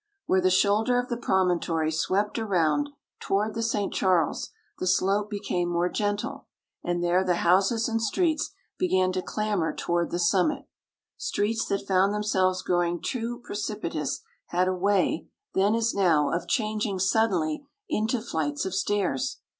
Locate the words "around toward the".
2.39-3.61